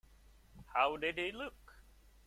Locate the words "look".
1.31-1.73